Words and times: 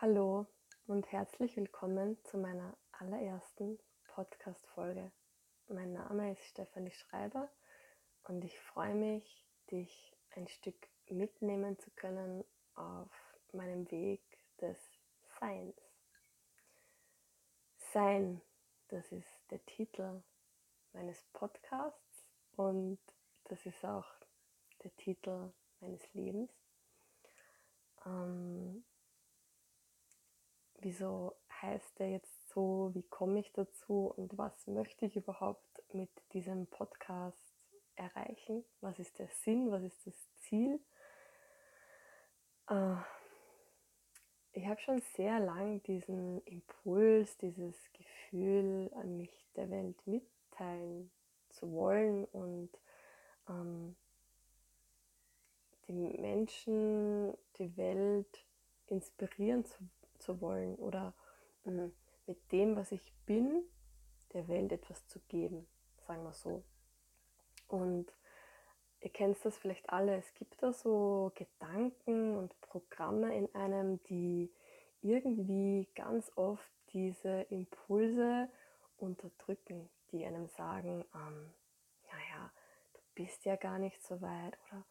Hallo 0.00 0.46
und 0.86 1.10
herzlich 1.10 1.56
willkommen 1.56 2.22
zu 2.22 2.38
meiner 2.38 2.76
allerersten 2.92 3.80
Podcast-Folge. 4.06 5.10
Mein 5.66 5.92
Name 5.92 6.30
ist 6.30 6.44
Stefanie 6.44 6.92
Schreiber 6.92 7.50
und 8.22 8.44
ich 8.44 8.56
freue 8.60 8.94
mich, 8.94 9.44
dich 9.72 10.16
ein 10.36 10.46
Stück 10.46 10.86
mitnehmen 11.08 11.80
zu 11.80 11.90
können 11.96 12.44
auf 12.76 13.10
meinem 13.52 13.90
Weg 13.90 14.22
des 14.60 14.78
Seins. 15.40 15.74
Sein, 17.92 18.40
das 18.90 19.10
ist 19.10 19.50
der 19.50 19.66
Titel 19.66 20.22
meines 20.92 21.20
Podcasts 21.32 22.30
und 22.54 23.00
das 23.46 23.66
ist 23.66 23.84
auch 23.84 24.06
der 24.84 24.94
Titel 24.94 25.52
meines 25.80 26.14
Lebens. 26.14 26.52
Ähm, 28.06 28.84
wieso 30.80 31.34
heißt 31.62 31.98
der 31.98 32.10
jetzt 32.10 32.48
so, 32.48 32.90
wie 32.94 33.02
komme 33.02 33.40
ich 33.40 33.52
dazu 33.52 34.12
und 34.16 34.36
was 34.38 34.66
möchte 34.66 35.06
ich 35.06 35.16
überhaupt 35.16 35.82
mit 35.92 36.10
diesem 36.32 36.66
Podcast 36.66 37.54
erreichen? 37.96 38.64
Was 38.80 38.98
ist 38.98 39.18
der 39.18 39.28
Sinn? 39.28 39.70
Was 39.70 39.82
ist 39.82 40.06
das 40.06 40.14
Ziel? 40.36 40.80
Äh, 42.68 42.96
ich 44.52 44.66
habe 44.66 44.80
schon 44.80 45.00
sehr 45.16 45.38
lang 45.40 45.82
diesen 45.84 46.42
Impuls, 46.44 47.36
dieses 47.38 47.76
Gefühl, 47.92 48.90
an 48.94 49.16
mich 49.16 49.46
der 49.56 49.70
Welt 49.70 50.06
mitteilen 50.06 51.10
zu 51.50 51.72
wollen 51.72 52.24
und 52.26 52.70
ähm, 53.48 53.96
die 55.88 56.18
Menschen, 56.18 57.36
die 57.56 57.76
Welt 57.76 58.44
inspirieren 58.86 59.64
zu 59.64 59.78
zu 60.18 60.40
wollen 60.40 60.74
oder 60.76 61.14
mh, 61.64 61.90
mit 62.26 62.52
dem, 62.52 62.76
was 62.76 62.92
ich 62.92 63.12
bin, 63.26 63.62
der 64.32 64.48
Welt 64.48 64.72
etwas 64.72 65.06
zu 65.06 65.18
geben, 65.28 65.66
sagen 66.06 66.22
wir 66.24 66.32
so. 66.32 66.62
Und 67.66 68.12
ihr 69.00 69.10
kennt 69.10 69.42
das 69.44 69.56
vielleicht 69.56 69.90
alle, 69.90 70.16
es 70.16 70.34
gibt 70.34 70.62
da 70.62 70.72
so 70.72 71.32
Gedanken 71.34 72.36
und 72.36 72.60
Programme 72.60 73.34
in 73.34 73.54
einem, 73.54 74.02
die 74.04 74.52
irgendwie 75.02 75.88
ganz 75.94 76.30
oft 76.36 76.70
diese 76.92 77.42
Impulse 77.50 78.48
unterdrücken, 78.96 79.88
die 80.10 80.24
einem 80.24 80.48
sagen, 80.48 81.04
ähm, 81.14 81.50
naja, 82.10 82.52
du 82.94 83.00
bist 83.14 83.44
ja 83.44 83.56
gar 83.56 83.78
nicht 83.78 84.02
so 84.02 84.20
weit 84.20 84.58
oder 84.68 84.84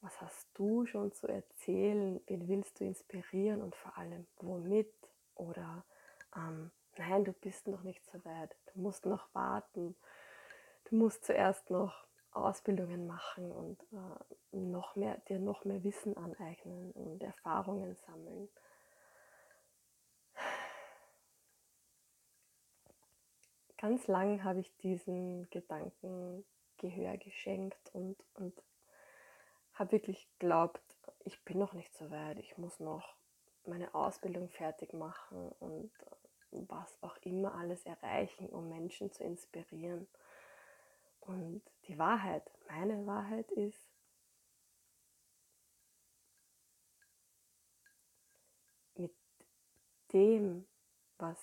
was 0.00 0.20
hast 0.20 0.48
du 0.54 0.86
schon 0.86 1.12
zu 1.12 1.26
erzählen? 1.26 2.20
Wen 2.26 2.48
willst 2.48 2.80
du 2.80 2.84
inspirieren 2.84 3.62
und 3.62 3.74
vor 3.74 3.96
allem 3.96 4.26
womit? 4.36 4.92
Oder 5.34 5.84
ähm, 6.34 6.70
nein, 6.96 7.24
du 7.24 7.32
bist 7.32 7.66
noch 7.66 7.82
nicht 7.82 8.04
so 8.06 8.24
weit. 8.24 8.54
Du 8.72 8.80
musst 8.80 9.06
noch 9.06 9.34
warten. 9.34 9.96
Du 10.84 10.96
musst 10.96 11.24
zuerst 11.24 11.70
noch 11.70 12.06
Ausbildungen 12.30 13.06
machen 13.06 13.50
und 13.50 13.82
äh, 13.92 14.56
noch 14.56 14.94
mehr, 14.94 15.16
dir 15.28 15.38
noch 15.38 15.64
mehr 15.64 15.82
Wissen 15.82 16.16
aneignen 16.16 16.92
und 16.92 17.22
Erfahrungen 17.22 17.96
sammeln. 17.96 18.48
Ganz 23.78 24.06
lang 24.06 24.44
habe 24.44 24.60
ich 24.60 24.74
diesen 24.78 25.48
Gedanken 25.50 26.44
Gehör 26.78 27.16
geschenkt 27.16 27.90
und, 27.94 28.16
und 28.34 28.54
habe 29.78 29.92
wirklich 29.92 30.28
geglaubt, 30.38 30.80
ich 31.24 31.42
bin 31.44 31.58
noch 31.58 31.72
nicht 31.72 31.94
so 31.96 32.10
weit, 32.10 32.38
ich 32.38 32.56
muss 32.58 32.80
noch 32.80 33.14
meine 33.66 33.94
Ausbildung 33.94 34.48
fertig 34.48 34.92
machen 34.92 35.50
und 35.60 35.90
was 36.50 36.96
auch 37.02 37.16
immer 37.22 37.54
alles 37.54 37.84
erreichen, 37.84 38.48
um 38.48 38.68
Menschen 38.68 39.12
zu 39.12 39.24
inspirieren. 39.24 40.06
Und 41.20 41.62
die 41.88 41.98
Wahrheit, 41.98 42.48
meine 42.68 43.04
Wahrheit 43.06 43.50
ist, 43.52 43.80
mit 48.94 49.12
dem, 50.12 50.66
was 51.18 51.38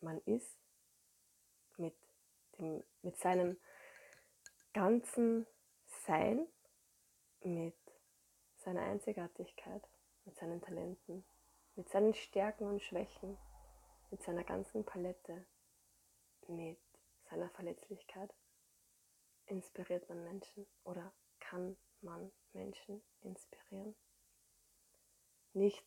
man 0.00 0.20
ist, 0.26 0.56
mit, 1.76 1.94
dem, 2.58 2.82
mit 3.02 3.16
seinem 3.16 3.56
ganzen 4.74 5.46
Sein, 6.04 6.46
mit 7.42 7.76
seiner 8.56 8.82
Einzigartigkeit, 8.82 9.82
mit 10.24 10.36
seinen 10.36 10.60
Talenten, 10.60 11.24
mit 11.76 11.88
seinen 11.88 12.14
Stärken 12.14 12.66
und 12.66 12.82
Schwächen, 12.82 13.38
mit 14.10 14.22
seiner 14.22 14.44
ganzen 14.44 14.84
Palette, 14.84 15.46
mit 16.48 16.78
seiner 17.30 17.48
Verletzlichkeit 17.50 18.34
inspiriert 19.46 20.08
man 20.08 20.24
Menschen 20.24 20.66
oder 20.84 21.12
kann 21.38 21.76
man 22.02 22.30
Menschen 22.52 23.02
inspirieren. 23.22 23.94
Nicht 25.52 25.86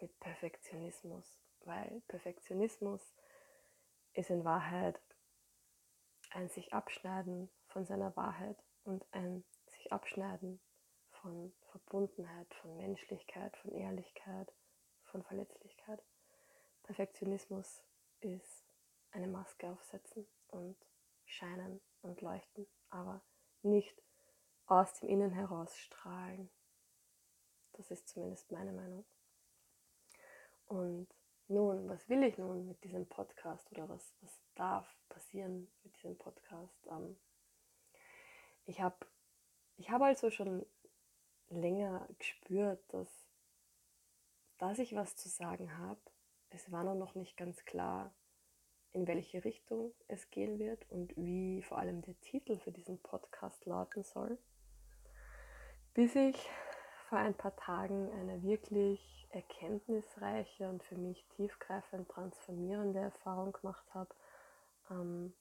mit 0.00 0.18
Perfektionismus, 0.20 1.38
weil 1.60 2.02
Perfektionismus 2.08 3.14
ist 4.14 4.30
in 4.30 4.44
Wahrheit 4.44 5.00
ein 6.30 6.48
sich 6.48 6.72
abschneiden 6.72 7.50
von 7.68 7.86
seiner 7.86 8.14
Wahrheit 8.16 8.58
und 8.84 9.04
ein 9.12 9.44
sich 9.86 9.92
abschneiden 9.92 10.60
von 11.22 11.52
Verbundenheit, 11.70 12.52
von 12.56 12.76
Menschlichkeit, 12.76 13.56
von 13.58 13.70
Ehrlichkeit, 13.72 14.52
von 15.04 15.22
Verletzlichkeit. 15.22 16.02
Perfektionismus 16.82 17.82
ist 18.20 18.64
eine 19.12 19.28
Maske 19.28 19.70
aufsetzen 19.70 20.26
und 20.48 20.76
scheinen 21.24 21.80
und 22.02 22.20
leuchten, 22.20 22.66
aber 22.90 23.22
nicht 23.62 24.02
aus 24.66 24.92
dem 24.94 25.08
Innen 25.08 25.30
heraus 25.30 25.76
strahlen. 25.76 26.50
Das 27.74 27.90
ist 27.90 28.08
zumindest 28.08 28.50
meine 28.50 28.72
Meinung. 28.72 29.04
Und 30.66 31.08
nun, 31.46 31.88
was 31.88 32.08
will 32.08 32.24
ich 32.24 32.38
nun 32.38 32.66
mit 32.66 32.82
diesem 32.82 33.06
Podcast 33.06 33.70
oder 33.70 33.88
was, 33.88 34.16
was 34.20 34.40
darf 34.56 34.96
passieren 35.08 35.70
mit 35.84 35.96
diesem 35.96 36.18
Podcast? 36.18 36.86
Ähm, 36.90 37.16
ich 38.64 38.80
habe 38.80 38.96
ich 39.76 39.90
hab 39.90 40.02
also 40.02 40.30
schon 40.30 40.64
länger 41.48 42.08
gespürt, 42.18 42.82
dass, 42.88 43.08
dass 44.58 44.78
ich 44.78 44.94
was 44.94 45.16
zu 45.16 45.28
sagen 45.28 45.76
habe. 45.78 46.00
Es 46.50 46.70
war 46.72 46.84
noch 46.94 47.14
nicht 47.14 47.36
ganz 47.36 47.64
klar, 47.64 48.14
in 48.92 49.06
welche 49.06 49.44
Richtung 49.44 49.92
es 50.08 50.30
gehen 50.30 50.58
wird 50.58 50.90
und 50.90 51.14
wie 51.16 51.62
vor 51.62 51.78
allem 51.78 52.00
der 52.02 52.18
Titel 52.20 52.58
für 52.58 52.72
diesen 52.72 52.98
Podcast 52.98 53.66
lauten 53.66 54.04
soll. 54.04 54.38
Bis 55.92 56.14
ich 56.14 56.48
vor 57.08 57.18
ein 57.18 57.34
paar 57.34 57.54
Tagen 57.56 58.10
eine 58.12 58.42
wirklich 58.42 59.28
erkenntnisreiche 59.30 60.68
und 60.68 60.82
für 60.82 60.96
mich 60.96 61.26
tiefgreifend 61.36 62.08
transformierende 62.08 63.00
Erfahrung 63.00 63.52
gemacht 63.52 63.86
habe, 63.92 64.14
ähm, 64.90 65.34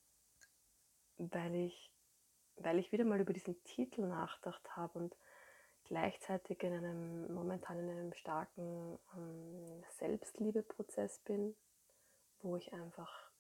weil, 1.17 1.55
ich, 1.55 1.94
weil 2.57 2.79
ich 2.79 2.91
wieder 2.91 3.05
mal 3.05 3.19
über 3.19 3.33
diesen 3.33 3.61
Titel 3.63 4.01
nachgedacht 4.01 4.75
habe 4.75 4.99
und 4.99 5.15
gleichzeitig 5.85 6.61
in 6.63 6.73
einem 6.73 7.33
momentan 7.33 7.79
in 7.79 7.89
einem 7.89 8.13
starken 8.13 8.97
ähm, 9.15 9.83
Selbstliebeprozess 9.97 11.19
bin, 11.19 11.55
wo 12.41 12.55
ich 12.57 12.73
einfach 12.73 13.31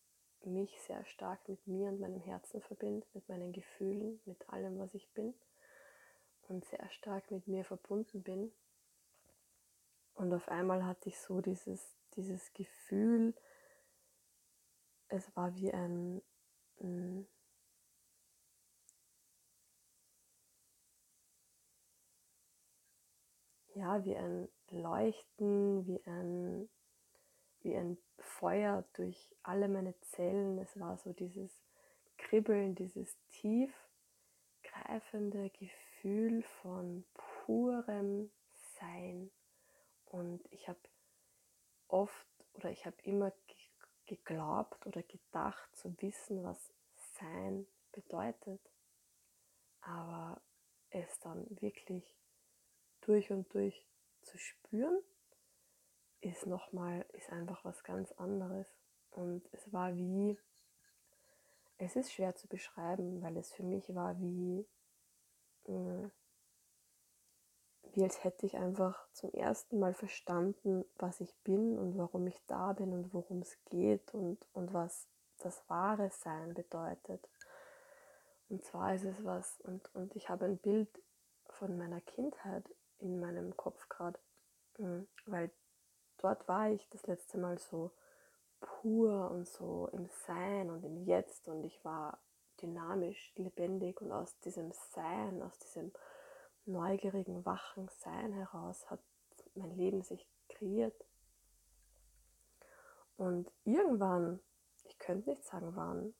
mich 0.43 0.79
sehr 0.81 1.03
stark 1.05 1.47
mit 1.49 1.65
mir 1.65 1.89
und 1.89 1.99
meinem 1.99 2.19
Herzen 2.19 2.61
verbinde, 2.61 3.05
mit 3.13 3.27
meinen 3.27 3.51
Gefühlen, 3.51 4.19
mit 4.25 4.47
allem, 4.49 4.77
was 4.77 4.93
ich 4.93 5.09
bin 5.13 5.33
und 6.47 6.65
sehr 6.65 6.87
stark 6.91 7.31
mit 7.31 7.47
mir 7.47 7.65
verbunden 7.65 8.21
bin. 8.21 8.51
Und 10.13 10.33
auf 10.33 10.47
einmal 10.47 10.85
hatte 10.85 11.09
ich 11.09 11.19
so 11.19 11.41
dieses, 11.41 11.97
dieses 12.15 12.53
Gefühl, 12.53 13.33
es 15.07 15.35
war 15.35 15.55
wie 15.55 15.73
ein, 15.73 16.21
ein 16.79 17.27
ja, 23.75 24.03
wie 24.05 24.15
ein 24.15 24.47
Leuchten, 24.69 25.85
wie 25.85 26.01
ein, 26.05 26.69
wie 27.61 27.75
ein 27.75 27.97
Feuer 28.17 28.85
durch 28.93 29.35
alle 29.43 29.67
meine 29.67 29.99
Zellen. 29.99 30.57
Es 30.57 30.79
war 30.79 30.97
so 30.97 31.13
dieses 31.13 31.61
Kribbeln, 32.17 32.73
dieses 32.73 33.15
tiefgreifende 33.29 35.49
Gefühl 35.49 36.41
von 36.61 37.03
purem 37.13 38.31
Sein. 38.79 39.29
Und 40.05 40.41
ich 40.51 40.69
habe 40.69 40.79
oft 41.89 42.25
oder 42.53 42.71
ich 42.71 42.85
habe 42.85 42.95
immer 43.03 43.33
geglaubt 44.05 44.87
oder 44.87 45.03
gedacht 45.03 45.75
zu 45.75 45.93
wissen, 46.01 46.41
was 46.43 46.71
Sein 47.19 47.67
bedeutet. 47.91 48.61
Aber 49.81 50.41
es 50.91 51.19
dann 51.19 51.45
wirklich 51.61 52.15
durch 53.05 53.31
und 53.31 53.53
durch 53.53 53.85
zu 54.21 54.37
spüren, 54.37 54.97
ist 56.21 56.47
nochmal, 56.47 57.05
ist 57.13 57.31
einfach 57.31 57.63
was 57.63 57.83
ganz 57.83 58.11
anderes. 58.13 58.67
Und 59.11 59.47
es 59.51 59.71
war 59.71 59.95
wie, 59.95 60.37
es 61.77 61.95
ist 61.95 62.11
schwer 62.11 62.35
zu 62.35 62.47
beschreiben, 62.47 63.21
weil 63.21 63.37
es 63.37 63.53
für 63.53 63.63
mich 63.63 63.93
war 63.93 64.19
wie, 64.19 64.65
mm, 65.67 66.11
wie 67.93 68.03
als 68.03 68.23
hätte 68.23 68.45
ich 68.45 68.57
einfach 68.57 69.07
zum 69.13 69.31
ersten 69.33 69.79
Mal 69.79 69.93
verstanden, 69.93 70.83
was 70.97 71.21
ich 71.21 71.33
bin 71.43 71.77
und 71.77 71.97
warum 71.97 72.27
ich 72.27 72.41
da 72.47 72.73
bin 72.73 72.91
und 72.91 73.13
worum 73.13 73.41
es 73.41 73.57
geht 73.65 74.13
und, 74.13 74.45
und 74.53 74.73
was 74.73 75.07
das 75.37 75.63
wahre 75.69 76.09
Sein 76.09 76.53
bedeutet. 76.53 77.29
Und 78.49 78.63
zwar 78.63 78.95
ist 78.95 79.05
es 79.05 79.23
was, 79.23 79.59
und, 79.61 79.93
und 79.95 80.15
ich 80.15 80.29
habe 80.29 80.45
ein 80.45 80.57
Bild 80.57 80.89
von 81.49 81.77
meiner 81.77 82.01
Kindheit 82.01 82.65
in 82.99 83.19
meinem 83.19 83.55
Kopf 83.57 83.87
gerade, 83.89 84.19
mm, 84.77 85.01
weil 85.25 85.51
dort 86.17 86.47
war 86.47 86.69
ich 86.69 86.87
das 86.89 87.05
letzte 87.07 87.37
Mal 87.37 87.57
so 87.57 87.91
pur 88.59 89.29
und 89.31 89.47
so 89.47 89.89
im 89.91 90.07
Sein 90.25 90.69
und 90.69 90.83
im 90.83 91.05
Jetzt 91.05 91.47
und 91.47 91.63
ich 91.63 91.83
war 91.83 92.19
dynamisch, 92.61 93.33
lebendig 93.35 94.01
und 94.01 94.11
aus 94.11 94.39
diesem 94.39 94.71
Sein, 94.71 95.41
aus 95.41 95.57
diesem 95.59 95.91
neugierigen, 96.65 97.45
wachen 97.45 97.89
Sein 97.89 98.33
heraus 98.33 98.89
hat 98.89 98.99
mein 99.55 99.75
Leben 99.75 100.01
sich 100.01 100.27
kreiert. 100.49 101.05
Und 103.17 103.49
irgendwann, 103.63 104.39
ich 104.83 104.99
könnte 104.99 105.29
nicht 105.29 105.45
sagen 105.45 105.75
wann, 105.75 106.13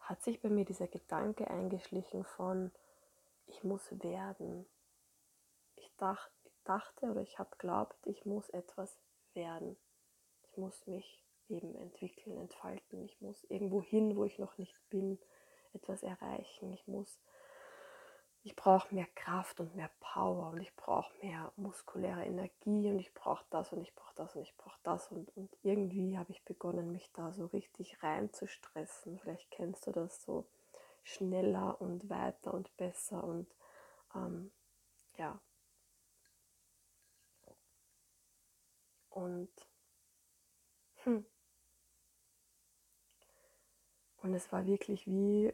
hat 0.00 0.22
sich 0.22 0.40
bei 0.40 0.48
mir 0.48 0.64
dieser 0.64 0.88
Gedanke 0.88 1.48
eingeschlichen 1.48 2.24
von, 2.24 2.72
ich 3.46 3.62
muss 3.62 3.88
werden. 4.02 4.66
Dach, 6.00 6.30
dachte 6.64 7.06
oder 7.06 7.20
ich 7.20 7.38
habe 7.38 7.50
glaubt, 7.58 8.06
ich 8.06 8.24
muss 8.24 8.48
etwas 8.50 8.98
werden. 9.34 9.76
Ich 10.42 10.56
muss 10.56 10.86
mich 10.86 11.24
eben 11.48 11.74
entwickeln, 11.74 12.36
entfalten. 12.38 13.04
Ich 13.04 13.20
muss 13.20 13.44
irgendwo 13.44 13.82
hin, 13.82 14.16
wo 14.16 14.24
ich 14.24 14.38
noch 14.38 14.56
nicht 14.56 14.74
bin, 14.88 15.18
etwas 15.72 16.02
erreichen. 16.02 16.72
Ich 16.72 16.86
muss, 16.86 17.20
ich 18.42 18.56
brauche 18.56 18.94
mehr 18.94 19.08
Kraft 19.14 19.60
und 19.60 19.74
mehr 19.74 19.90
Power 20.00 20.50
und 20.50 20.60
ich 20.60 20.74
brauche 20.76 21.12
mehr 21.22 21.52
muskuläre 21.56 22.24
Energie 22.24 22.88
und 22.88 22.98
ich 22.98 23.12
brauche 23.14 23.44
das 23.50 23.72
und 23.72 23.82
ich 23.82 23.94
brauche 23.94 24.14
das 24.14 24.34
und 24.36 24.42
ich 24.42 24.56
brauche 24.56 24.80
das 24.82 25.10
und, 25.10 25.36
und 25.36 25.56
irgendwie 25.62 26.16
habe 26.16 26.30
ich 26.30 26.44
begonnen, 26.44 26.92
mich 26.92 27.10
da 27.12 27.32
so 27.32 27.46
richtig 27.46 28.02
rein 28.02 28.32
zu 28.32 28.46
stressen. 28.46 29.18
Vielleicht 29.18 29.50
kennst 29.50 29.86
du 29.86 29.92
das 29.92 30.22
so 30.22 30.46
schneller 31.02 31.80
und 31.80 32.08
weiter 32.08 32.54
und 32.54 32.74
besser 32.76 33.24
und 33.24 33.52
ähm, 34.14 34.52
ja, 35.16 35.40
Und, 39.10 39.50
hm. 41.02 41.26
und 44.22 44.34
es 44.34 44.50
war 44.52 44.66
wirklich 44.66 45.06
wie, 45.06 45.52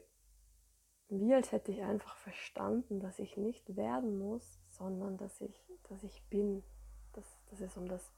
wie 1.08 1.35
als 1.35 1.53
hätte 1.53 1.73
ich 1.73 1.82
einfach 1.82 2.17
verstanden, 2.17 3.00
dass 3.00 3.19
ich 3.19 3.37
nicht 3.37 3.76
werden 3.76 4.19
muss, 4.19 4.61
sondern 4.69 5.17
dass 5.17 5.41
ich, 5.41 5.64
dass 5.88 6.03
ich 6.03 6.23
bin, 6.29 6.62
dass, 7.12 7.38
dass 7.50 7.61
es 7.61 7.76
um 7.76 7.88
das 7.88 8.12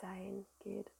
Sein 0.00 0.46
geht. 0.60 0.92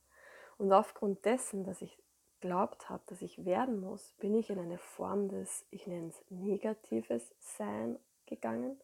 Und 0.58 0.72
aufgrund 0.72 1.24
dessen, 1.24 1.64
dass 1.64 1.82
ich 1.82 2.02
glaubt 2.40 2.90
habe, 2.90 3.02
dass 3.06 3.22
ich 3.22 3.44
werden 3.44 3.80
muss, 3.80 4.12
bin 4.18 4.34
ich 4.34 4.50
in 4.50 4.58
eine 4.58 4.78
Form 4.78 5.28
des, 5.28 5.64
ich 5.70 5.86
nenne 5.86 6.08
es 6.08 6.24
negatives 6.28 7.34
Sein 7.38 7.98
gegangen. 8.26 8.80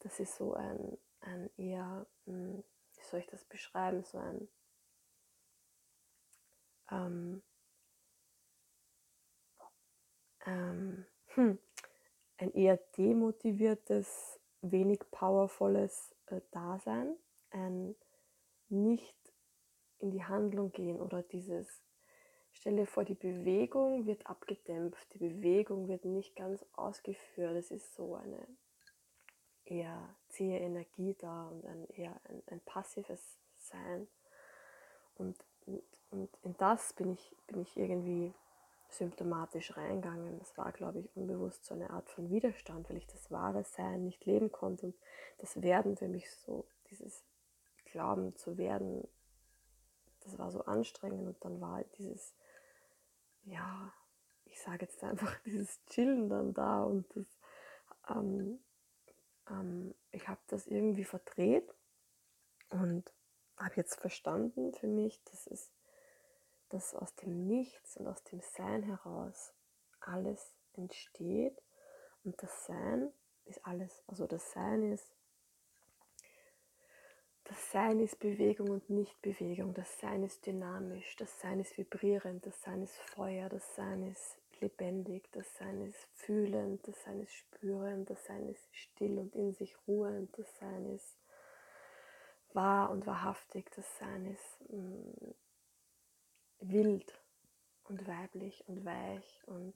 Das 0.00 0.20
ist 0.20 0.36
so 0.36 0.54
ein, 0.54 0.98
ein 1.20 1.50
eher, 1.56 2.06
hm, 2.26 2.62
soll 3.10 3.20
ich 3.20 3.26
das 3.26 3.44
beschreiben, 3.44 4.04
so 4.04 4.18
ein 4.18 4.48
ähm, 6.90 7.42
ähm, 10.46 11.06
hm, 11.28 11.58
ein 12.38 12.52
eher 12.52 12.76
demotiviertes, 12.96 14.40
wenig 14.62 15.00
powervolles 15.10 16.14
äh, 16.26 16.40
Dasein, 16.50 17.16
ein 17.50 17.96
nicht 18.68 19.16
in 19.98 20.10
die 20.10 20.24
Handlung 20.24 20.72
gehen 20.72 21.00
oder 21.00 21.22
dieses, 21.22 21.82
stelle 22.52 22.86
vor, 22.86 23.04
die 23.04 23.14
Bewegung 23.14 24.06
wird 24.06 24.26
abgedämpft, 24.26 25.12
die 25.14 25.18
Bewegung 25.18 25.88
wird 25.88 26.04
nicht 26.04 26.36
ganz 26.36 26.64
ausgeführt, 26.72 27.56
es 27.56 27.70
ist 27.70 27.94
so 27.94 28.14
eine 28.14 28.46
eher 29.64 30.16
zähe 30.36 30.58
Energie 30.60 31.14
da 31.18 31.48
und 31.48 31.66
ein 31.66 31.86
eher 31.90 32.14
ein, 32.28 32.42
ein 32.46 32.60
passives 32.60 33.38
Sein. 33.56 34.06
Und 35.16 35.36
und, 35.66 35.82
und 36.10 36.30
in 36.42 36.56
das 36.56 36.92
bin 36.92 37.12
ich, 37.12 37.36
bin 37.46 37.60
ich 37.60 37.76
irgendwie 37.76 38.32
symptomatisch 38.88 39.76
reingegangen. 39.76 40.38
Das 40.38 40.56
war, 40.56 40.72
glaube 40.72 41.00
ich, 41.00 41.16
unbewusst 41.16 41.64
so 41.64 41.74
eine 41.74 41.90
Art 41.90 42.08
von 42.08 42.30
Widerstand, 42.30 42.88
weil 42.88 42.96
ich 42.96 43.06
das 43.06 43.30
wahre 43.30 43.64
Sein 43.64 44.04
nicht 44.04 44.24
leben 44.24 44.52
konnte. 44.52 44.86
Und 44.86 44.94
das 45.38 45.60
Werden 45.60 45.96
für 45.96 46.08
mich 46.08 46.30
so, 46.30 46.66
dieses 46.90 47.24
Glauben 47.86 48.36
zu 48.36 48.56
werden, 48.58 49.06
das 50.20 50.38
war 50.38 50.50
so 50.50 50.64
anstrengend. 50.64 51.26
Und 51.26 51.44
dann 51.44 51.60
war 51.60 51.82
dieses, 51.98 52.34
ja, 53.44 53.92
ich 54.44 54.60
sage 54.60 54.86
jetzt 54.86 55.02
einfach, 55.02 55.36
dieses 55.44 55.84
Chillen 55.86 56.28
dann 56.28 56.54
da. 56.54 56.84
Und 56.84 57.04
das, 57.16 57.26
ähm, 58.08 58.60
ähm, 59.50 59.94
ich 60.12 60.28
habe 60.28 60.40
das 60.48 60.66
irgendwie 60.66 61.04
verdreht 61.04 61.72
und 62.70 63.10
habe 63.56 63.74
jetzt 63.76 64.00
verstanden 64.00 64.74
für 64.74 64.86
mich, 64.86 65.22
dass 65.24 65.46
es 65.46 65.72
dass 66.68 66.94
aus 66.94 67.14
dem 67.14 67.46
Nichts 67.46 67.96
und 67.96 68.08
aus 68.08 68.22
dem 68.24 68.40
Sein 68.40 68.82
heraus 68.82 69.52
alles 70.00 70.52
entsteht 70.74 71.56
und 72.24 72.42
das 72.42 72.66
Sein 72.66 73.12
ist 73.44 73.64
alles, 73.64 74.02
also 74.08 74.26
das 74.26 74.52
Sein 74.52 74.92
ist 74.92 75.12
das 77.44 77.70
Sein 77.70 78.00
ist 78.00 78.18
Bewegung 78.18 78.70
und 78.70 78.90
nicht 78.90 79.22
Bewegung, 79.22 79.72
das 79.72 80.00
Sein 80.00 80.24
ist 80.24 80.44
dynamisch, 80.46 81.14
das 81.14 81.40
Sein 81.40 81.60
ist 81.60 81.78
vibrierend, 81.78 82.44
das 82.44 82.60
Sein 82.60 82.82
ist 82.82 82.96
Feuer, 82.96 83.48
das 83.48 83.76
Sein 83.76 84.02
ist 84.02 84.36
lebendig, 84.60 85.30
das 85.32 85.46
Sein 85.56 85.80
ist 85.82 86.08
fühlend, 86.14 86.86
das 86.86 87.02
Sein 87.04 87.20
ist 87.20 87.32
spürend, 87.32 88.10
das 88.10 88.24
Sein 88.24 88.48
ist 88.48 88.74
still 88.74 89.18
und 89.18 89.34
in 89.34 89.52
sich 89.54 89.76
ruhend, 89.86 90.36
das 90.38 90.46
Sein 90.58 90.86
ist 90.94 91.18
wahr 92.52 92.90
und 92.90 93.06
wahrhaftig, 93.06 93.70
das 93.74 93.86
Sein 93.98 94.26
ist 94.26 94.70
mh, 94.70 94.78
mm, 94.78 95.34
wild 96.60 97.20
und 97.84 98.06
weiblich 98.06 98.64
und 98.68 98.84
weich 98.84 99.42
und 99.46 99.74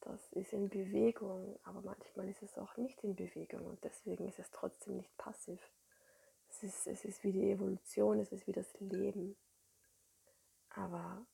das 0.00 0.32
ist 0.32 0.52
in 0.52 0.68
Bewegung, 0.68 1.58
aber 1.64 1.82
manchmal 1.82 2.28
ist 2.28 2.42
es 2.42 2.56
auch 2.56 2.76
nicht 2.76 3.02
in 3.02 3.16
Bewegung 3.16 3.66
und 3.66 3.82
deswegen 3.82 4.28
ist 4.28 4.38
es 4.38 4.50
trotzdem 4.50 4.96
nicht 4.96 5.16
passiv. 5.18 5.60
Es 6.48 6.62
ist, 6.62 6.86
es 6.86 7.04
ist 7.04 7.24
wie 7.24 7.32
die 7.32 7.50
Evolution, 7.50 8.20
es 8.20 8.32
ist 8.32 8.46
wie 8.46 8.52
das 8.52 8.72
Leben. 8.80 9.36
Aber 10.70 11.26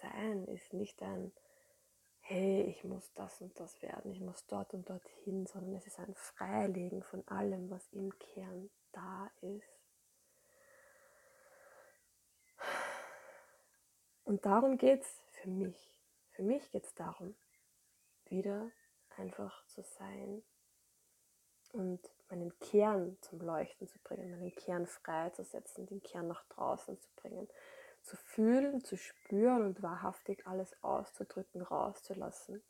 Sein 0.00 0.44
ist 0.46 0.72
nicht 0.72 1.02
ein, 1.02 1.32
hey, 2.20 2.62
ich 2.62 2.84
muss 2.84 3.12
das 3.14 3.40
und 3.40 3.58
das 3.58 3.80
werden, 3.82 4.12
ich 4.12 4.20
muss 4.20 4.46
dort 4.46 4.74
und 4.74 4.88
dorthin, 4.88 5.46
sondern 5.46 5.74
es 5.74 5.86
ist 5.86 5.98
ein 5.98 6.14
Freilegen 6.14 7.02
von 7.02 7.26
allem, 7.28 7.70
was 7.70 7.88
im 7.92 8.16
Kern 8.18 8.70
da 8.92 9.30
ist. 9.40 9.78
Und 14.24 14.44
darum 14.44 14.76
geht 14.76 15.02
es 15.02 15.22
für 15.30 15.48
mich. 15.48 15.94
Für 16.30 16.42
mich 16.42 16.70
geht 16.70 16.84
es 16.84 16.94
darum, 16.94 17.34
wieder 18.26 18.70
einfach 19.16 19.66
zu 19.66 19.82
sein 19.82 20.42
und 21.72 22.00
meinen 22.28 22.56
Kern 22.58 23.16
zum 23.22 23.40
Leuchten 23.40 23.88
zu 23.88 23.98
bringen, 24.00 24.30
meinen 24.30 24.54
Kern 24.54 24.86
freizusetzen, 24.86 25.86
den 25.86 26.02
Kern 26.02 26.28
nach 26.28 26.44
draußen 26.50 27.00
zu 27.00 27.08
bringen, 27.16 27.48
zu 28.02 28.16
fühlen, 28.16 28.82
zu 28.84 28.96
spüren 28.96 29.62
und 29.62 29.82
wahrhaftig 29.82 30.46
alles 30.46 30.74
auszudrücken, 30.82 31.62
rauszulassen. 31.62 32.62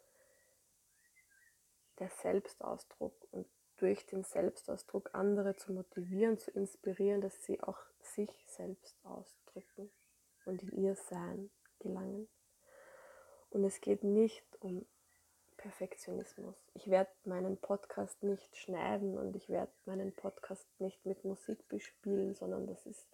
Der 1.99 2.11
Selbstausdruck 2.11 3.14
und 3.30 3.47
durch 3.78 4.06
den 4.06 4.25
Selbstausdruck 4.25 5.11
andere 5.14 5.56
zu 5.56 5.73
motivieren, 5.73 6.38
zu 6.38 6.50
inspirieren, 6.50 7.20
dass 7.20 7.44
sie 7.44 7.61
auch 7.62 7.78
sich 8.02 8.30
selbst 8.47 8.97
ausdrücken 9.04 9.90
und 10.44 10.62
in 10.62 10.73
ihr 10.82 10.97
Sein 10.97 11.50
gelangen. 11.78 12.28
Und 13.50 13.64
es 13.64 13.80
geht 13.80 14.04
nicht 14.04 14.44
um 14.61 14.85
Perfektionismus. 15.56 16.56
Ich 16.75 16.88
werde 16.88 17.11
meinen 17.25 17.56
Podcast 17.56 18.23
nicht 18.23 18.56
schneiden 18.56 19.18
und 19.18 19.35
ich 19.37 19.49
werde 19.49 19.73
meinen 19.85 20.12
Podcast 20.12 20.66
nicht 20.78 21.04
mit 21.04 21.25
Musik 21.25 21.66
bespielen, 21.68 22.35
sondern 22.35 22.66
das 22.66 22.87
ist, 22.87 23.06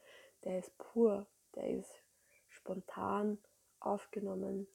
der 0.44 0.58
ist 0.58 0.76
pur, 0.78 1.26
der 1.54 1.68
ist 1.70 2.03
spontan 2.64 3.38
aufgenommen, 3.78 4.66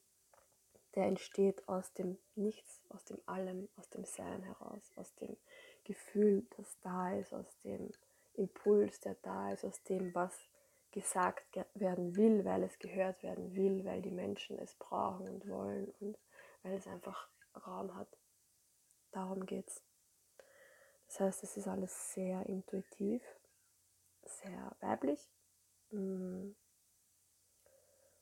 der 0.95 1.05
entsteht 1.05 1.67
aus 1.67 1.91
dem 1.93 2.17
Nichts, 2.35 2.81
aus 2.89 3.03
dem 3.05 3.19
Allem, 3.25 3.67
aus 3.77 3.89
dem 3.89 4.05
Sein 4.05 4.43
heraus, 4.43 4.91
aus 4.95 5.13
dem 5.15 5.35
Gefühl, 5.83 6.45
das 6.57 6.79
da 6.81 7.13
ist, 7.15 7.33
aus 7.33 7.57
dem 7.63 7.91
Impuls, 8.33 8.99
der 8.99 9.15
da 9.23 9.51
ist, 9.51 9.65
aus 9.65 9.81
dem, 9.83 10.13
was 10.13 10.47
gesagt 10.91 11.43
werden 11.73 12.15
will, 12.15 12.45
weil 12.45 12.63
es 12.63 12.77
gehört 12.79 13.21
werden 13.23 13.55
will, 13.55 13.85
weil 13.85 14.01
die 14.01 14.11
Menschen 14.11 14.57
es 14.59 14.75
brauchen 14.75 15.27
und 15.27 15.47
wollen 15.47 15.91
und 15.99 16.17
weil 16.63 16.73
es 16.73 16.87
einfach 16.87 17.27
Raum 17.65 17.95
hat. 17.95 18.17
Darum 19.11 19.45
geht's. 19.45 19.83
Das 21.07 21.19
heißt, 21.19 21.43
es 21.43 21.57
ist 21.57 21.67
alles 21.67 22.13
sehr 22.13 22.45
intuitiv, 22.45 23.23
sehr 24.25 24.75
weiblich. 24.79 25.27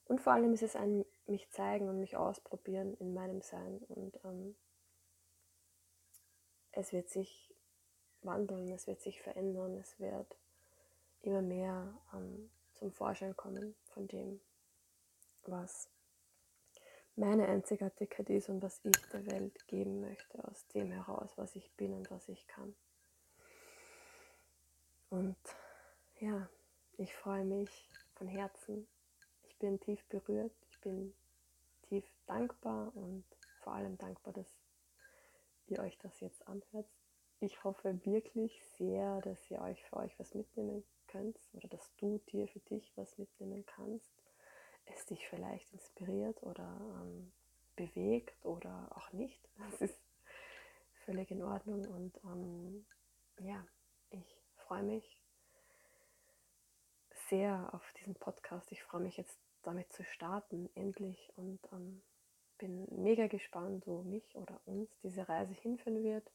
Und 0.08 0.22
vor 0.22 0.34
allem 0.34 0.54
ist 0.54 0.64
es 0.64 0.76
ein 0.76 1.06
mich 1.26 1.50
zeigen 1.52 1.90
und 1.90 2.00
mich 2.00 2.16
ausprobieren 2.16 2.96
in 2.96 3.14
meinem 3.14 3.42
Sein. 3.42 3.80
Und 3.90 4.18
ähm, 4.24 4.56
es 6.72 6.94
wird 6.94 7.10
sich 7.10 7.54
wandeln, 8.22 8.72
es 8.72 8.88
wird 8.88 9.02
sich 9.02 9.22
verändern, 9.22 9.76
es 9.78 10.00
wird 10.00 10.38
immer 11.22 11.42
mehr 11.42 11.94
ähm, 12.14 12.50
zum 12.76 12.92
Vorschein 12.92 13.36
kommen 13.36 13.76
von 13.86 14.08
dem, 14.08 14.40
was 15.44 15.90
meine 17.16 17.48
Einzigartigkeit 17.48 18.30
ist 18.30 18.50
und 18.50 18.62
was 18.62 18.80
ich 18.84 19.10
der 19.12 19.26
Welt 19.26 19.68
geben 19.68 20.02
möchte, 20.02 20.44
aus 20.48 20.68
dem 20.68 20.92
heraus, 20.92 21.32
was 21.36 21.56
ich 21.56 21.72
bin 21.74 21.94
und 21.94 22.12
was 22.12 22.30
ich 22.30 22.48
kann. 22.48 22.76
Und 25.10 25.38
ja, 26.20 26.48
ich 26.98 27.16
freue 27.16 27.44
mich 27.44 27.90
von 28.16 28.28
Herzen. 28.28 28.88
Ich 29.58 29.60
bin 29.60 29.80
tief 29.80 30.06
berührt, 30.10 30.54
ich 30.70 30.80
bin 30.82 31.16
tief 31.90 32.06
dankbar 32.28 32.96
und 32.96 33.26
vor 33.64 33.74
allem 33.74 33.98
dankbar, 33.98 34.32
dass 34.32 34.56
ihr 35.66 35.80
euch 35.80 35.98
das 35.98 36.20
jetzt 36.20 36.48
anhört. 36.48 36.86
Ich 37.40 37.64
hoffe 37.64 38.00
wirklich 38.06 38.64
sehr, 38.78 39.20
dass 39.22 39.50
ihr 39.50 39.60
euch 39.60 39.84
für 39.86 39.98
euch 39.98 40.20
was 40.20 40.36
mitnehmen 40.36 40.84
könnt 41.08 41.40
oder 41.54 41.68
dass 41.70 41.92
du 41.96 42.20
dir 42.32 42.48
für 42.48 42.60
dich 42.60 42.96
was 42.98 43.18
mitnehmen 43.18 43.66
kannst, 43.66 44.14
es 44.86 45.08
dich 45.08 45.28
vielleicht 45.28 45.74
inspiriert 45.74 46.44
oder 46.44 46.80
ähm, 47.02 47.34
bewegt 47.76 48.46
oder 48.46 48.96
auch 48.96 49.12
nicht. 49.12 49.42
Das 49.72 49.82
ist 49.82 50.00
völlig 51.04 51.32
in 51.32 51.42
Ordnung 51.42 51.84
und 51.88 52.16
ähm, 52.26 52.86
ja, 53.40 53.66
ich 54.12 54.40
freue 54.68 54.84
mich 54.84 55.20
sehr 57.30 57.70
auf 57.74 57.84
diesen 58.00 58.16
Podcast. 58.16 58.72
Ich 58.72 58.84
freue 58.84 59.02
mich 59.02 59.18
jetzt 59.18 59.38
damit 59.64 59.92
zu 59.92 60.04
starten, 60.04 60.70
endlich 60.76 61.32
und 61.36 61.60
ähm, 61.72 62.02
bin 62.58 62.88
mega 63.04 63.28
gespannt, 63.28 63.86
wo 63.86 64.02
mich 64.02 64.36
oder 64.36 64.60
uns 64.66 64.90
diese 65.04 65.28
Reise 65.28 65.54
hinführen 65.54 66.04
wird. 66.04 66.32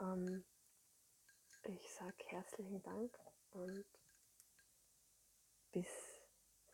Ähm, 0.00 0.44
ich 1.64 1.92
sage 1.92 2.16
herzlichen 2.26 2.82
Dank 2.82 3.18
und 3.50 3.84
bis 5.72 5.88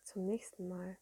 zum 0.05 0.25
nächsten 0.25 0.69
Mal. 0.69 0.97